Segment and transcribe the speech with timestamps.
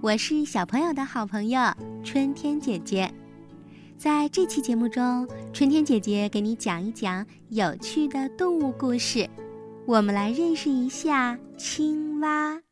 [0.00, 1.60] 我是小朋友的好朋友
[2.04, 3.12] 春天姐姐。
[3.96, 9.28] 在这期节目中，春天姐姐给你讲一讲有趣的动物故事。
[9.86, 12.62] 我们来认识一下青蛙。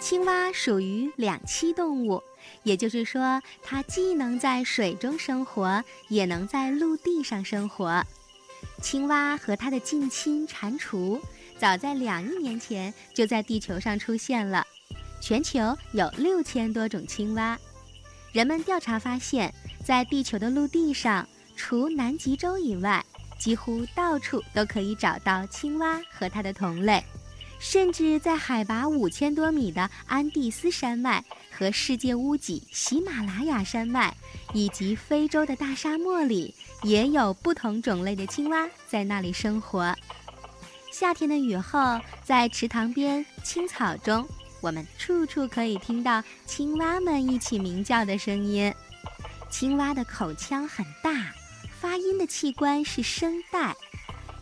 [0.00, 2.22] 青蛙属于两栖动物，
[2.62, 8.02] 也就是说，它既能在水中生活，也能在陆地上生活。
[8.80, 11.20] 青蛙和它的近亲蟾蜍，
[11.58, 14.64] 早在两亿年前就在地球上出现了。
[15.22, 15.60] 全球
[15.92, 17.56] 有六千多种青蛙。
[18.32, 19.54] 人们调查发现，
[19.84, 23.04] 在地球的陆地上，除南极洲以外，
[23.38, 27.00] 几乎到处都可以找到青蛙和它的同类，
[27.60, 31.24] 甚至在海拔五千多米的安第斯山脉
[31.56, 34.12] 和世界屋脊喜马拉雅山脉，
[34.52, 36.52] 以及非洲的大沙漠里，
[36.82, 39.94] 也有不同种类的青蛙在那里生活。
[40.90, 44.26] 夏天的雨后，在池塘边、青草中。
[44.62, 48.72] 我们处处可以听到青蛙们一起鸣叫的声音。
[49.50, 51.32] 青蛙的口腔很大，
[51.80, 53.74] 发音的器官是声带。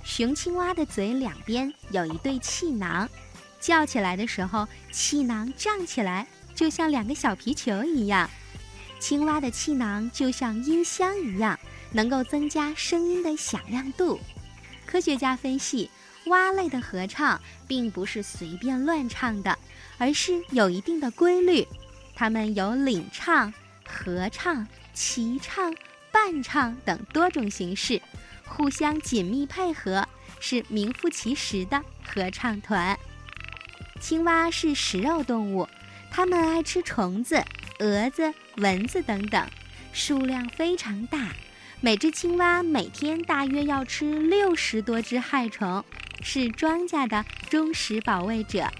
[0.04, 3.08] 雄青蛙的嘴两边有一对气囊，
[3.58, 8.28] 叫起来的时候，气囊胀起来，就像两个小皮球一样。
[8.98, 11.58] 青蛙的气囊就像音箱一样，
[11.92, 14.20] 能够增加声音的响亮度。
[14.84, 15.90] 科学家分析。
[16.26, 19.58] 蛙类的合唱并不是随便乱唱的，
[20.00, 21.68] 而是有一定的规律。
[22.14, 23.52] 它们有领唱、
[23.86, 25.74] 合唱、齐唱、
[26.10, 28.00] 伴唱等多种形式，
[28.46, 30.08] 互相紧密配合，
[30.40, 32.98] 是名副其实的合唱团。
[34.00, 35.68] 青蛙是食肉动物，
[36.10, 37.44] 它们爱吃虫子、
[37.78, 39.46] 蛾子、蚊子等等，
[39.92, 41.28] 数量非常大。
[41.82, 45.84] 每只青蛙每天大约要吃六十多只害虫。
[46.22, 48.70] 是庄稼的忠实保卫者。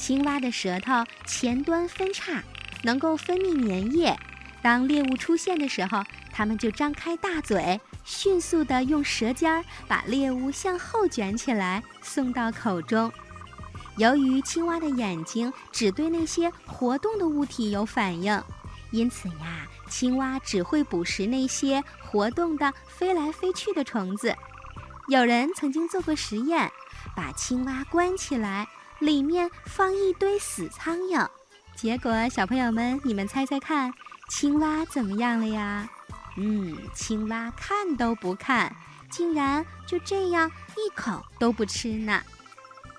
[0.00, 2.42] 青蛙的舌头前端分叉，
[2.82, 4.18] 能够分泌粘液。
[4.62, 13.12] 当猎物出现的时候，它们就张开大嘴，迅速地用舌尖儿把猎物向后卷起来，送到口中。
[13.98, 18.42] 由于青蛙的眼睛只对那些活动的物体有反应，
[18.92, 24.34] 因此呀，青蛙只会捕食那些活动的、飞来飞去的虫子。
[25.08, 26.72] 有人曾经做过实验，
[27.14, 28.66] 把青蛙关起来，
[29.00, 31.26] 里面放一堆死苍蝇，
[31.74, 33.92] 结果小朋友们，你们猜猜看，
[34.28, 35.88] 青蛙怎么样了呀？
[36.36, 38.70] 嗯，青蛙看都不看，
[39.10, 42.22] 竟然就这样一口都不吃呢。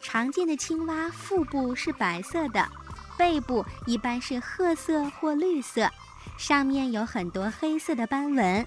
[0.01, 2.67] 常见的青蛙腹部是白色的，
[3.15, 5.87] 背部一般是褐色或绿色，
[6.35, 8.65] 上面有很多黑色的斑纹。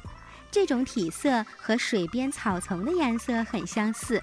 [0.52, 4.22] 这种体色和水边草丛的颜色很相似，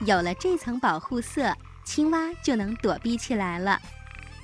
[0.00, 1.54] 有了这层保护色，
[1.86, 3.80] 青蛙就能躲避起来了。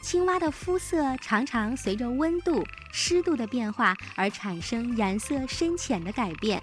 [0.01, 6.63] 青蛙的肤色常常随着温度、湿度的变化而产生颜色深浅的改变。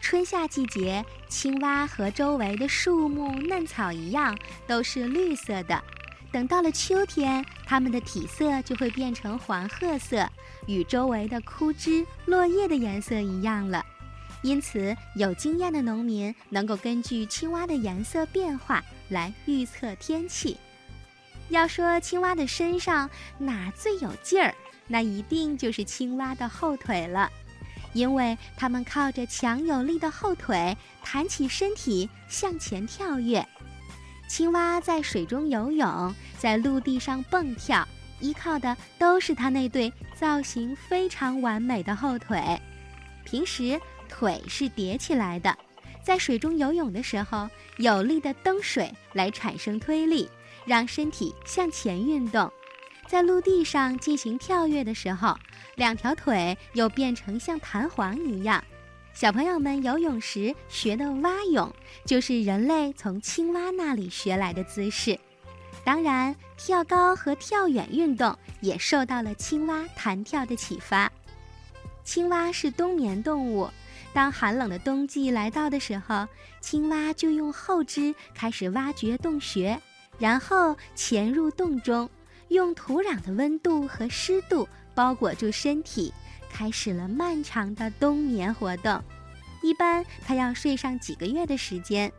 [0.00, 5.82] 春夏季节，青蛙和周围的树木、嫩草一样，都是绿色的。
[6.30, 10.28] 等到了秋天，它们的体色就会变成黄褐色，
[10.66, 13.84] 与周围的枯枝、落叶的颜色一样了。
[14.42, 20.56] 因此，有经验的农民能够根据青蛙的颜色变化来预测天气。
[21.48, 23.08] 要说青蛙的身上
[23.38, 24.54] 哪最有劲儿，
[24.86, 27.30] 那一定就是青蛙的后腿了，
[27.92, 33.46] 因为它们靠着强有力的后腿弹起身体向前跳跃。
[34.28, 37.86] 青蛙在水中游泳，在陆地上蹦跳，
[38.20, 42.60] 依靠的都是它那对造型非常完美的后腿。
[43.24, 43.80] 平时。
[44.10, 45.54] 腿是叠起来的，
[46.08, 50.26] 在水中游泳的时候，有力的蹬水来产生推力，
[50.64, 52.48] 让身体向前运动；
[53.06, 55.36] 在陆地上进行跳跃的时候，
[55.74, 58.64] 两条腿又变成像弹簧一样。
[59.12, 61.70] 小朋友们游泳时学的蛙泳，
[62.06, 65.20] 就是人类从青蛙那里学来的姿势。
[65.84, 71.12] 当然，跳高和跳远运动也受到了青蛙弹跳的启发。
[72.02, 73.68] 青蛙是冬眠动物。
[74.12, 76.26] 当寒冷的冬季来到的时候，
[76.60, 79.80] 青蛙就用后肢开始挖掘洞穴，
[80.18, 82.08] 然后潜入洞中，
[82.48, 86.12] 用土壤的温度和湿度包裹住身体，
[86.50, 89.00] 开始了漫长的冬眠活动。
[89.62, 92.10] 一般它要睡上几个月的时间。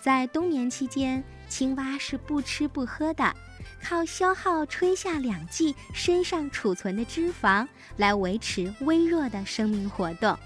[0.00, 3.34] 在冬眠期间，青蛙是不吃不喝的，
[3.82, 7.66] 靠消耗春夏两季身上储存的脂肪
[7.96, 10.38] 来维持微弱的生命活动。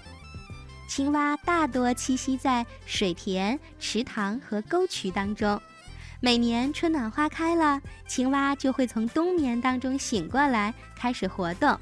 [0.89, 5.61] 青蛙大多栖息在水田、池塘和沟渠当中，
[6.19, 11.79] 每年春暖花开了，青蛙就会从冬眠当中醒过来，开始活动。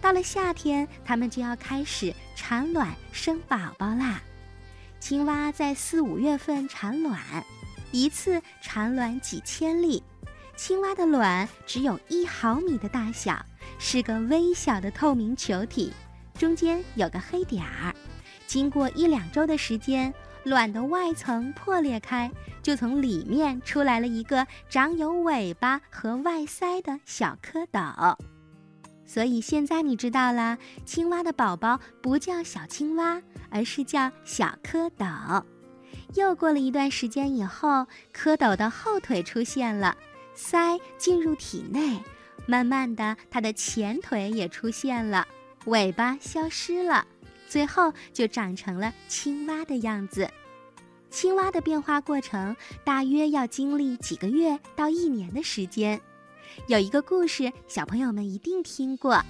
[0.00, 4.20] 到了夏天，它们就要开始产卵生宝宝啦。
[4.98, 7.16] 青蛙在四五月份产卵，
[7.92, 10.02] 一次产卵几千粒。
[10.56, 13.40] 青蛙的卵只有一毫米的大小，
[13.78, 15.92] 是个微小的透明球体，
[16.36, 17.94] 中间有个黑点儿。
[18.48, 20.12] 经过一两周的时间，
[20.44, 22.30] 卵的外层破裂开，
[22.62, 28.16] 就从里面出来了一个长有尾巴和外鳃的小蝌蚪。
[29.04, 30.56] 所以现在你知道了，
[30.86, 35.44] 青蛙的宝宝不叫小青蛙，而是叫小蝌蚪。
[36.14, 39.94] 又过了一段时间以后，蝌蚪的后腿出现了。
[40.34, 42.00] 鳃进入体内，
[42.46, 45.26] 慢慢的，它的前腿也出现了，
[45.66, 47.06] 尾巴消失了，
[47.48, 50.28] 最后就长成了青蛙的样子。
[51.10, 52.54] 青蛙的变化过程
[52.84, 55.98] 大约要经历几个月到一年的时间。
[56.66, 59.22] 有一个故事，小朋友们一定听过：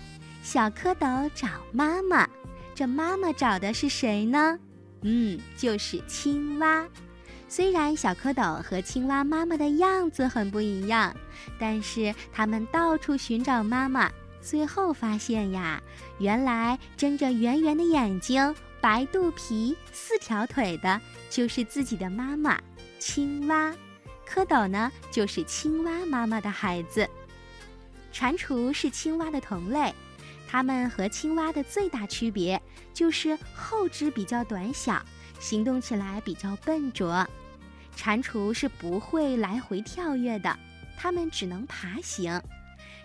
[0.42, 2.28] 小蝌蚪找妈妈，
[2.74, 4.58] 这妈妈找的是谁呢？
[5.02, 6.86] 嗯，就是青蛙。
[7.48, 11.14] 虽然小蝌蚪和青蛙妈妈的样子很不一样，
[11.58, 15.82] 但是它们到处寻找妈妈，最后发现呀，
[16.18, 22.60] 原来睁着圆圆的眼睛、白肚皮、四条腿的，就是自己的妈妈——
[22.98, 23.74] 青蛙。
[24.26, 27.08] 蝌蚪呢，就是青蛙妈妈的孩子。
[28.12, 29.94] 蟾蜍是青蛙的同类，
[30.46, 32.60] 它们和青蛙的最大区别
[32.92, 35.02] 就是后肢比较短小。
[35.40, 37.24] 行动起来比较笨拙，
[37.96, 40.58] 蟾蜍是不会来回跳跃的，
[40.96, 42.42] 它们只能爬行。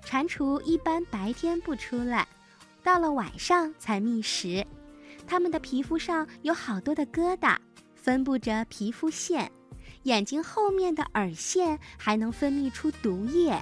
[0.05, 2.27] 蟾蜍一般白天不出来，
[2.83, 4.65] 到了晚上才觅食。
[5.25, 7.57] 它们的皮肤上有好多的疙瘩，
[7.95, 9.51] 分布着皮肤腺。
[10.03, 13.57] 眼睛后面的耳腺还能分泌出毒液，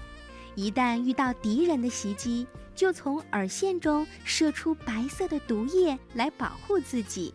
[0.55, 7.31] 一旦遇到敌人的袭击，就从耳腺中射出白色的毒液来保护自己。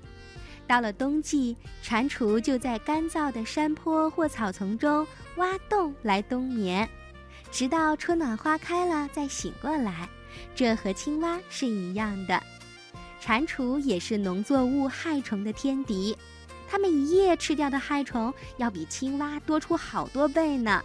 [0.66, 5.06] 到了冬季，蟾蜍就在干燥的山坡或草丛中
[5.36, 6.88] 挖洞来冬眠，
[7.56, 10.06] 直到春暖花开了再醒过来。
[10.54, 12.38] 这和青蛙是一样的。
[13.18, 16.14] 蟾蜍也是农作物害虫的天敌，
[16.68, 20.82] 它们一夜吃掉的害虫要比青蛙多出好多倍呢。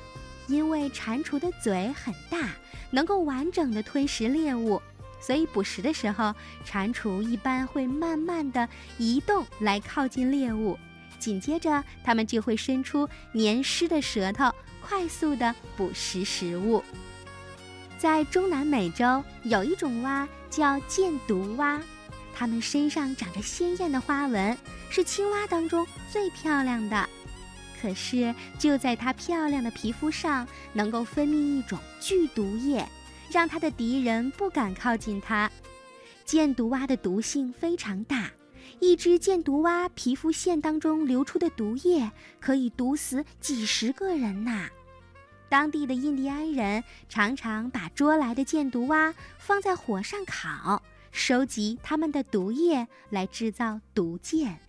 [0.48, 2.52] 因为蟾蜍的嘴很大，
[2.90, 4.82] 能够完整的吞食猎物。
[5.20, 6.34] 所以捕食的时候，
[6.64, 10.80] 蟾蜍一般会慢慢的移动来靠近猎物，
[11.20, 14.50] 紧接着它们就会伸出黏湿的舌头，
[14.81, 16.83] 快速的捕食食物。
[17.98, 21.80] 在中南美洲有一种蛙叫箭毒蛙，
[22.36, 24.57] 它们身上长着鲜艳的花纹，
[24.89, 27.10] 是青蛙当中最漂亮的。
[27.81, 32.86] 可是就在它漂亮的皮肤上，能够分泌一种剧毒液。
[33.34, 35.50] 让它的敌人不敢靠近它。
[36.25, 38.30] 箭毒蛙的毒性非常大，
[38.80, 44.70] 一只箭毒蛙皮肤腺当中流出的毒液可以毒死几十个人呐。
[45.50, 50.82] 当地的印第安人常常把捉来的箭毒蛙放在火上烤，
[51.12, 54.60] 收集它们的毒液来制造毒箭。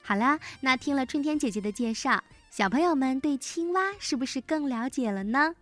[0.00, 5.54] 好了，那听了春天姐姐的介绍，小朋友们对青蛙是不是更了解了呢？